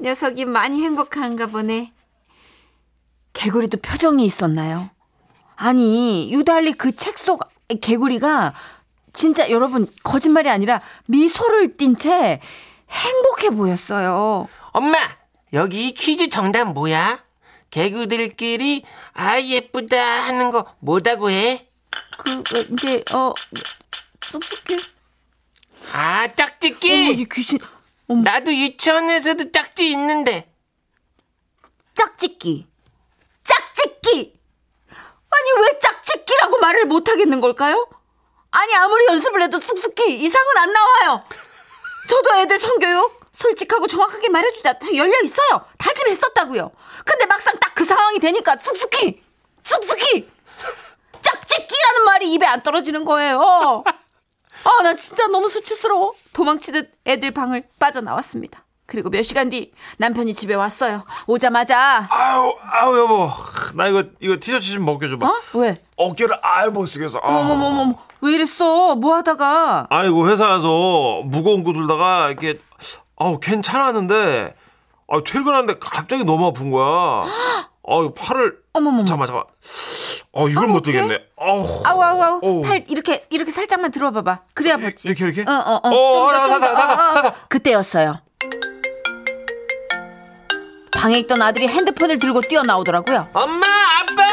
녀석이 0.00 0.44
많이 0.44 0.82
행복한가 0.84 1.46
보네. 1.46 1.92
개구리도 3.32 3.78
표정이 3.80 4.24
있었나요? 4.24 4.90
아니, 5.56 6.30
유달리 6.32 6.72
그 6.72 6.92
책 6.92 7.18
속 7.18 7.42
개구리가 7.80 8.54
진짜 9.12 9.48
여러분, 9.50 9.86
거짓말이 10.02 10.50
아니라 10.50 10.80
미소를 11.06 11.76
띤 11.76 11.96
채 11.96 12.40
행복해 12.90 13.50
보였어요. 13.50 14.48
엄마 14.72 14.98
여기 15.52 15.92
퀴즈 15.94 16.28
정답 16.28 16.72
뭐야? 16.72 17.22
개구들끼리 17.70 18.84
아 19.14 19.40
예쁘다 19.40 19.96
하는 19.96 20.50
거 20.50 20.66
뭐다고 20.80 21.30
해? 21.30 21.66
그, 22.18 22.30
어, 22.38 22.42
이제, 22.72 23.02
어, 23.14 23.32
쑥쑥해. 24.20 24.76
아 25.92 26.24
어머 26.24 26.34
짝짓기. 26.36 27.12
이 27.12 27.24
귀신. 27.32 27.58
나도 28.08 28.52
유치원에서도 28.52 29.52
짝짓 29.52 29.90
있는데. 29.92 30.52
짝짓기. 31.94 32.66
짝짓기. 33.42 34.40
아니 34.90 35.62
왜 35.62 35.78
짝짓기라고 35.78 36.58
말을 36.58 36.84
못 36.86 37.08
하겠는 37.08 37.40
걸까요? 37.40 37.88
아니 38.50 38.74
아무리 38.76 39.06
연습을 39.06 39.42
해도 39.42 39.60
쑥쑥히 39.60 40.22
이상은 40.22 40.56
안 40.58 40.72
나와요. 40.72 41.24
저도 42.08 42.36
애들 42.40 42.58
성교육 42.58 43.20
솔직하고 43.32 43.86
정확하게 43.88 44.28
말해주자 44.28 44.74
다 44.74 44.86
열려 44.94 45.12
있어요. 45.24 45.66
다짐했었다고요. 45.78 46.70
근데 47.04 47.26
막상 47.26 47.58
딱 47.58 47.74
그 47.74 47.84
상황이 47.84 48.18
되니까 48.18 48.56
쑥쑥히 48.58 49.22
쑥쑥히 49.62 50.30
짝짓기라는 51.20 52.04
말이 52.04 52.32
입에 52.32 52.46
안 52.46 52.62
떨어지는 52.62 53.04
거예요. 53.04 53.84
아 54.64 54.82
나 54.82 54.94
진짜 54.94 55.26
너무 55.28 55.48
수치스러워. 55.48 56.12
도망치듯 56.32 56.90
애들 57.06 57.30
방을 57.32 57.64
빠져나왔습니다. 57.78 58.64
그리고 58.86 59.08
몇 59.08 59.22
시간 59.22 59.48
뒤 59.48 59.72
남편이 59.98 60.34
집에 60.34 60.54
왔어요. 60.54 61.04
오자마자 61.26 62.06
아우 62.10 62.52
아우 62.70 62.98
여보 62.98 63.30
나 63.74 63.86
이거 63.88 64.04
이거 64.20 64.36
티셔츠 64.38 64.72
좀 64.72 64.84
벗겨줘 64.86 65.16
봐. 65.18 65.26
어? 65.28 65.34
왜? 65.54 65.82
어깨를 65.96 66.38
아예 66.42 66.68
못 66.68 66.84
쓰겠어. 66.86 67.18
아. 67.22 67.28
어머머머머 67.28 67.94
왜 68.20 68.32
이랬어? 68.34 68.94
뭐 68.96 69.14
하다가 69.16 69.86
아니 69.90 70.10
그 70.10 70.28
회사에서 70.30 71.22
무거운 71.24 71.64
거 71.64 71.72
들다가 71.72 72.28
이렇게 72.30 72.58
아우 73.16 73.38
괜찮았는데 73.40 74.54
아 75.08 75.20
퇴근하는데 75.26 75.78
갑자기 75.78 76.24
너무 76.24 76.46
아픈 76.48 76.70
거야. 76.70 77.24
아 77.86 78.08
팔을 78.16 78.58
어머머머 78.72 79.04
잠깐 79.04 79.26
잠깐. 79.28 79.44
어 80.32 80.48
이걸 80.48 80.68
못 80.68 80.80
들겠네. 80.82 81.18
아우 81.38 81.82
아우 81.84 82.00
아우 82.02 82.22
아우 82.22 82.40
어우. 82.42 82.62
팔 82.62 82.82
이렇게 82.88 83.22
이렇게 83.30 83.50
살짝만 83.50 83.90
들어와 83.90 84.10
봐봐. 84.12 84.40
그래야 84.54 84.76
벗지. 84.76 85.08
이렇게, 85.08 85.24
이렇게? 85.26 85.42
어 85.42 85.52
어 85.52 85.80
어. 85.82 85.88
어, 85.88 85.94
어, 85.94 86.26
어. 86.26 86.58
자, 86.60 86.74
자. 87.22 87.34
그때였어요. 87.48 88.20
방에 90.92 91.18
있던 91.18 91.42
아들이 91.42 91.68
핸드폰을 91.68 92.18
들고 92.18 92.40
뛰어나오더라고요. 92.42 93.28
엄마 93.34 93.66
아빠 93.66 94.24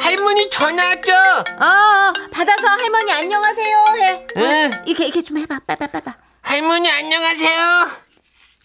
할머니 0.00 0.50
전화 0.50 0.88
왔죠. 0.88 1.12
아 1.58 2.12
받아서 2.30 2.66
할머니 2.68 3.10
안녕하세요 3.12 3.84
해. 4.00 4.26
응. 4.36 4.70
이렇게 4.86 5.04
이렇게 5.06 5.22
좀 5.22 5.38
해봐. 5.38 5.60
빠빠빠빠. 5.66 6.14
할머니 6.42 6.90
안녕하세요. 6.90 7.88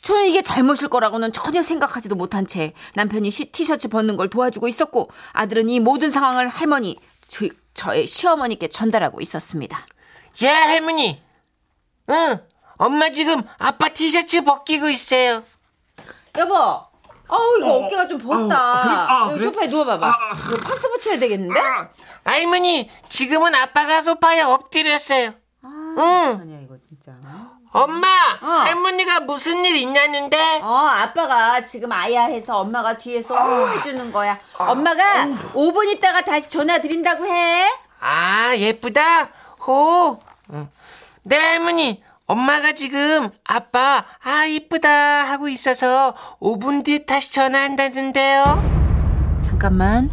저는 0.03 0.27
이게 0.27 0.41
잘못일 0.41 0.89
거라고는 0.89 1.31
전혀 1.31 1.61
생각하지도 1.61 2.15
못한 2.15 2.45
채 2.45 2.73
남편이 2.95 3.31
시, 3.31 3.45
티셔츠 3.45 3.87
벗는 3.87 4.17
걸 4.17 4.29
도와주고 4.29 4.67
있었고 4.67 5.09
아들은 5.31 5.69
이 5.69 5.79
모든 5.79 6.11
상황을 6.11 6.47
할머니 6.49 6.97
저, 7.27 7.47
저의 7.73 8.05
시어머니께 8.05 8.67
전달하고 8.67 9.21
있었습니다. 9.21 9.85
예 10.41 10.47
할머니. 10.47 11.21
응. 12.09 12.37
엄마 12.77 13.09
지금 13.11 13.43
아빠 13.57 13.89
티셔츠 13.89 14.41
벗기고 14.43 14.89
있어요. 14.89 15.43
여보. 16.37 16.53
어우 17.29 17.57
이거 17.59 17.77
어, 17.77 17.87
깨가좀 17.87 18.17
부었다. 18.17 18.81
그래? 18.83 18.95
아, 18.95 19.21
여기 19.27 19.39
그래? 19.39 19.43
소파에 19.43 19.67
누워봐봐. 19.67 20.17
이거 20.47 20.57
파스 20.57 20.89
붙여야 20.91 21.17
되겠는데? 21.19 21.59
할머니 22.25 22.89
지금은 23.09 23.55
아빠가 23.55 24.01
소파에 24.01 24.41
엎드렸어요. 24.41 25.33
응. 25.63 26.39
아니야 26.41 26.59
이거 26.59 26.77
진짜. 26.77 27.13
엄마 27.73 28.07
할머니가 28.39 29.21
무슨 29.21 29.65
일 29.65 29.75
있냐는데. 29.75 30.59
어 30.61 30.75
아빠가 30.87 31.65
지금 31.65 31.91
아야 31.91 32.25
해서 32.25 32.59
엄마가 32.59 32.97
뒤에서 32.99 33.35
호 33.35 33.67
해주는 33.69 34.11
거야. 34.11 34.37
엄마가 34.57 35.25
5분 35.53 35.91
있다가 35.93 36.21
다시 36.21 36.49
전화 36.49 36.79
드린다고 36.79 37.25
해. 37.25 37.67
아 37.99 38.53
예쁘다. 38.55 39.29
호. 39.65 40.19
응. 40.53 40.69
네 41.23 41.37
할머니. 41.37 42.03
엄마가 42.25 42.73
지금 42.73 43.31
아빠 43.43 44.05
아 44.23 44.45
이쁘다 44.45 44.89
하고 45.23 45.49
있어서 45.49 46.13
5분 46.39 46.85
뒤에 46.85 47.05
다시 47.05 47.31
전화한다는데요. 47.31 49.41
잠깐만. 49.43 50.09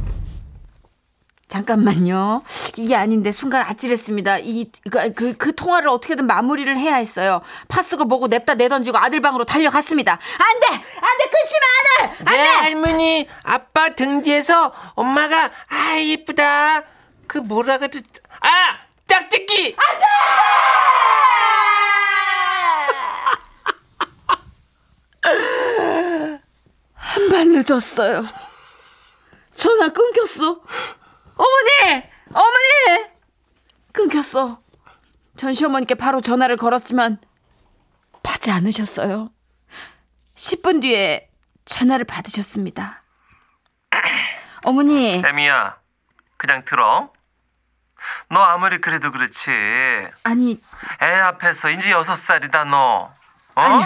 잠깐만요. 1.50 2.42
이게 2.78 2.94
아닌데 2.94 3.32
순간 3.32 3.66
아찔했습니다. 3.66 4.38
이 4.38 4.70
그, 4.88 5.12
그, 5.12 5.36
그 5.36 5.52
통화를 5.54 5.88
어떻게든 5.88 6.26
마무리를 6.28 6.78
해야 6.78 6.94
했어요. 6.94 7.42
파스고 7.66 8.04
뭐고 8.04 8.28
냅다 8.28 8.54
내던지고 8.54 8.98
아들 8.98 9.20
방으로 9.20 9.44
달려갔습니다. 9.44 10.12
안 10.12 10.60
돼! 10.60 10.66
안 10.74 11.18
돼! 11.18 11.28
끊지 11.28 11.54
마, 11.60 11.66
아들! 12.06 12.16
안 12.24 12.36
네 12.38 12.44
돼! 12.44 12.50
할머니 12.50 13.28
아빠 13.42 13.88
등 13.90 14.22
뒤에서 14.22 14.72
엄마가 14.94 15.50
아 15.68 15.94
이쁘다 15.96 16.84
그 17.26 17.38
뭐라 17.38 17.78
그랬 17.78 17.94
아 18.42 18.78
짝짓기 19.08 19.74
한발 26.94 27.48
늦었어요. 27.48 28.24
전화 29.54 29.88
끊겼어. 29.90 30.60
어머니! 31.60 32.02
어머니! 32.32 33.06
끊겼어. 33.92 34.60
전 35.36 35.52
시어머니께 35.54 35.94
바로 35.94 36.20
전화를 36.20 36.56
걸었지만 36.56 37.18
받지 38.22 38.50
않으셨어요. 38.50 39.30
10분 40.34 40.82
뒤에 40.82 41.28
전화를 41.64 42.04
받으셨습니다. 42.04 43.02
어머니, 44.64 45.22
애미야 45.24 45.76
그냥 46.36 46.64
들어. 46.64 47.12
너 48.30 48.40
아무리 48.40 48.80
그래도 48.80 49.10
그렇지 49.10 49.50
아니, 50.24 50.60
애 51.02 51.06
앞에서 51.06 51.70
이제 51.70 51.90
여섯 51.90 52.16
살이다 52.16 52.64
너. 52.64 53.12
어? 53.56 53.60
아니, 53.60 53.84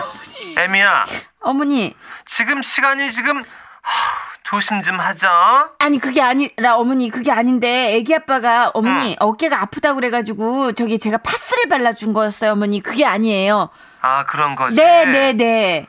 애미야 0.59 1.05
어머니, 1.41 1.97
지금 2.27 2.63
시간이 2.63 3.13
지금 3.13 3.41
하, 3.83 4.24
조심 4.45 4.83
좀 4.83 5.01
하자. 5.01 5.71
아니 5.79 5.99
그게 5.99 6.21
아니라 6.23 6.77
어머니 6.77 7.09
그게 7.11 7.33
아닌데 7.33 7.95
애기 7.95 8.15
아빠가 8.15 8.71
어머니 8.75 9.17
어깨가 9.19 9.61
아프다고 9.61 9.97
그래가지고 9.97 10.73
저기 10.73 10.99
제가 10.99 11.17
파스를 11.19 11.69
발라준 11.69 12.13
거였어요 12.13 12.53
어머니 12.53 12.81
그게 12.81 13.07
아니에요. 13.07 13.71
아 14.03 14.27
그런 14.27 14.55
거지. 14.55 14.77
네, 14.77 15.07
네, 15.07 15.33
네. 15.33 15.87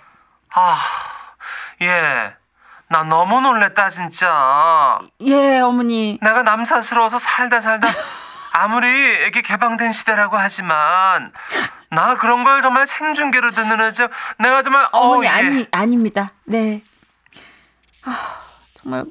아, 0.53 0.77
예. 1.81 2.33
나 2.87 3.03
너무 3.03 3.41
놀랬다 3.41 3.89
진짜. 3.89 4.99
예, 5.21 5.59
어머니. 5.59 6.17
내가 6.21 6.43
남사스러워서 6.43 7.19
살다 7.19 7.59
살다 7.59 7.89
아무리 8.53 8.87
이게 9.27 9.41
개방된 9.41 9.91
시대라고 9.91 10.37
하지만 10.37 11.33
나 11.91 12.15
그런 12.15 12.45
걸 12.45 12.61
정말 12.61 12.87
생중계로 12.87 13.51
듣는 13.51 13.81
애죠. 13.81 14.07
내가 14.39 14.63
정말 14.63 14.87
어머니 14.93 15.27
어, 15.27 15.29
예. 15.29 15.33
아니 15.33 15.67
아닙니다. 15.73 16.31
네. 16.45 16.81
아 18.05 18.44
정말 18.85 19.05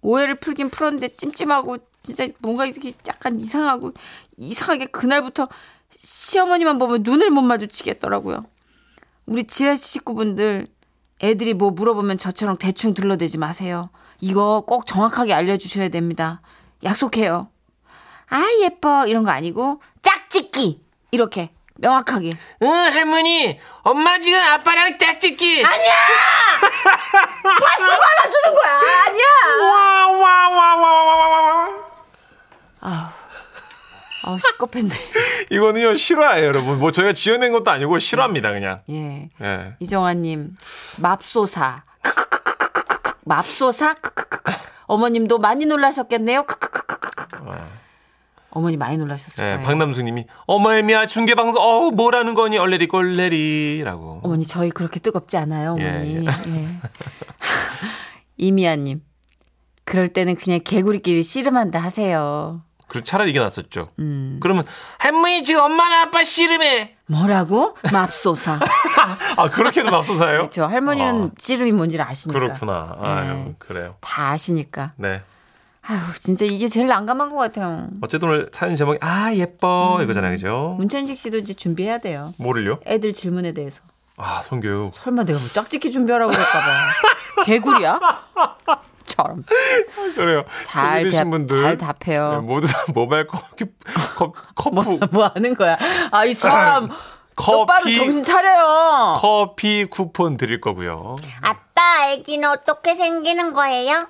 오해를 0.00 0.34
풀긴 0.34 0.68
풀었는데 0.68 1.16
찜찜하고 1.16 1.78
진짜 2.02 2.26
뭔가 2.40 2.66
이렇게 2.66 2.92
약간 3.06 3.36
이상하고 3.38 3.92
이상하게 4.36 4.86
그날부터 4.86 5.48
시어머니만 5.96 6.78
보면 6.78 7.04
눈을 7.04 7.30
못 7.30 7.42
마주치겠더라고요. 7.42 8.44
우리 9.26 9.44
지라시 9.44 9.88
식구분들 9.88 10.66
애들이 11.22 11.54
뭐 11.54 11.70
물어보면 11.70 12.18
저처럼 12.18 12.56
대충 12.56 12.94
둘러대지 12.94 13.38
마세요. 13.38 13.90
이거 14.20 14.64
꼭 14.66 14.86
정확하게 14.86 15.32
알려주셔야 15.32 15.88
됩니다. 15.88 16.40
약속해요. 16.82 17.48
아 18.28 18.44
예뻐 18.62 19.06
이런 19.06 19.22
거 19.22 19.30
아니고 19.30 19.80
짝짓기 20.02 20.82
이렇게 21.12 21.50
명확하게. 21.76 22.30
응 22.62 22.68
할머니 22.68 23.60
엄마 23.82 24.18
지금 24.18 24.40
아빠랑 24.40 24.98
짝짓기 24.98 25.64
아니야! 25.64 25.92
파스 26.68 27.86
발라주는 27.86 28.54
거야! 28.54 28.80
아니야! 29.06 29.24
아 34.24 34.38
시겁했네. 34.40 34.94
이거는요 35.50 35.94
실화예요, 35.96 36.46
여러분. 36.46 36.78
뭐 36.78 36.92
저희가 36.92 37.12
지어낸 37.12 37.52
것도 37.52 37.70
아니고 37.70 37.98
실화입니다, 37.98 38.52
그냥. 38.52 38.80
예. 38.90 39.30
예. 39.40 39.76
이정아님, 39.80 40.56
맙소사. 40.98 41.82
맙소사. 43.24 43.94
어머님도 44.86 45.38
많이 45.38 45.64
놀라셨겠네요. 45.64 46.44
어머니 48.54 48.76
많이 48.76 48.98
놀라셨을 48.98 49.44
예, 49.44 49.52
거예요. 49.54 49.66
박남숙님이 49.66 50.26
어머 50.46 50.74
애미야 50.74 51.06
중계 51.06 51.34
방송 51.34 51.62
어 51.62 51.90
뭐라는 51.90 52.34
거니 52.34 52.58
얼레리 52.58 52.86
꼴레리라고. 52.86 54.20
어머니 54.22 54.46
저희 54.46 54.70
그렇게 54.70 55.00
뜨겁지 55.00 55.36
않아요, 55.38 55.72
어머니. 55.72 56.26
예, 56.26 56.26
예. 56.26 56.68
이미아님, 58.36 59.02
그럴 59.84 60.08
때는 60.08 60.36
그냥 60.36 60.60
개구리끼리 60.62 61.22
씨름한다 61.22 61.78
하세요. 61.78 62.62
그 62.88 63.02
차라리 63.02 63.30
이게 63.30 63.38
낫었죠. 63.38 63.88
음. 64.00 64.38
그러면 64.42 64.64
할머니 64.98 65.42
지금 65.42 65.62
엄마랑 65.62 66.00
아빠 66.02 66.24
씨름해 66.24 66.94
뭐라고? 67.08 67.74
맙소사. 67.90 68.60
아 69.38 69.48
그렇게도 69.48 69.90
맙소사예요? 69.90 70.38
그렇죠. 70.40 70.66
할머니는 70.66 71.24
아. 71.24 71.30
씨름이 71.38 71.72
뭔지를 71.72 72.04
아시니까. 72.04 72.38
그렇구나. 72.38 72.96
아유 73.00 73.32
네. 73.32 73.54
그래요. 73.58 73.96
다 74.02 74.32
아시니까. 74.32 74.92
네. 74.96 75.22
아휴, 75.88 75.98
진짜 76.20 76.44
이게 76.44 76.68
제일 76.68 76.86
난감한 76.86 77.30
것 77.30 77.36
같아요. 77.36 77.88
어쨌든 78.02 78.28
오늘 78.28 78.48
사연 78.52 78.76
제목이 78.76 78.98
아 79.00 79.34
예뻐 79.34 79.98
이거잖아요, 80.02 80.32
그죠? 80.32 80.76
문천식 80.78 81.18
씨도 81.18 81.38
이제 81.38 81.54
준비해야 81.54 81.98
돼요. 81.98 82.32
뭐를요? 82.38 82.78
애들 82.86 83.12
질문에 83.12 83.52
대해서. 83.52 83.82
아 84.16 84.42
성교육. 84.42 84.94
설마 84.94 85.24
내가 85.24 85.38
뭐 85.40 85.48
짝짓기 85.48 85.90
준비하라고 85.90 86.30
그럴까봐. 86.30 87.44
개구리야? 87.46 87.98
처럼. 89.04 89.44
그래요. 90.14 90.44
잘, 90.64 91.10
대, 91.10 91.24
분들 91.24 91.62
잘 91.62 91.78
답해요. 91.78 92.30
네, 92.30 92.38
모두 92.38 92.68
다 92.68 92.84
모바일 92.94 93.26
커피 93.26 93.64
컵, 94.16 94.34
커프 94.54 94.74
뭐, 94.74 94.98
뭐 95.10 95.26
하는 95.34 95.54
거야? 95.56 95.76
아, 96.12 96.24
이 96.24 96.32
사람. 96.32 96.88
똑바로 97.34 97.82
커피 97.84 97.96
정신 97.96 98.22
차려요. 98.22 99.16
커피 99.18 99.86
쿠폰 99.86 100.36
드릴 100.36 100.60
거고요. 100.60 101.16
아빠, 101.40 101.82
아기는 102.12 102.48
어떻게 102.48 102.94
생기는 102.94 103.52
거예요? 103.52 104.06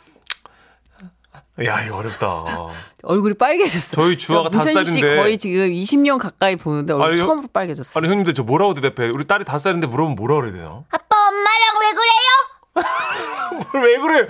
야 1.64 1.82
이거 1.84 1.96
어렵다. 1.96 2.44
얼굴이 3.04 3.34
빨개졌어. 3.34 3.96
저희 3.96 4.16
주아가 4.16 4.48
다섯 4.48 4.68
씨 4.68 4.74
살인데. 4.74 5.16
거의 5.16 5.36
지금 5.38 5.70
20년 5.70 6.18
가까이 6.18 6.56
보는데 6.56 6.94
얼굴 6.94 7.10
아니, 7.10 7.20
요- 7.20 7.26
처음으로 7.26 7.48
빨개졌어. 7.52 7.98
아니 8.00 8.08
형님들 8.08 8.32
저 8.34 8.42
뭐라고 8.42 8.74
대답해? 8.74 9.08
우리 9.10 9.26
딸이 9.26 9.44
다섯 9.44 9.58
살인데 9.60 9.86
물어보면 9.88 10.16
뭐라 10.16 10.36
그래야 10.36 10.52
되나? 10.52 10.82
아빠, 10.90 11.16
엄마랑 11.28 11.80
왜 11.80 11.92
그래요? 11.92 13.84
왜 13.86 13.98
그래? 13.98 14.28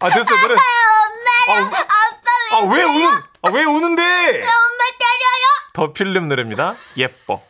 아 0.00 0.08
됐어 0.10 0.34
그래. 0.36 0.54
엄마랑 1.48 1.72
아 1.72 1.80
빠 2.50 2.60
왜 2.60 2.66
아 2.66 2.74
왜 2.74 2.82
우는? 2.84 3.08
아 3.42 3.50
왜 3.52 3.64
우는데? 3.64 4.02
엄마 4.02 4.84
때려요? 4.98 5.44
더 5.74 5.92
필름 5.92 6.28
노래입니다. 6.28 6.74
예뻐. 6.96 7.40